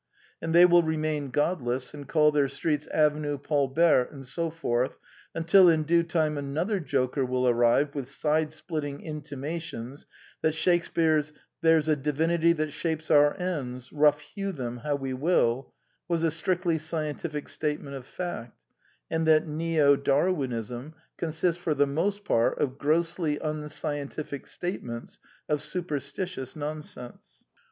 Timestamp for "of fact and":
17.95-19.27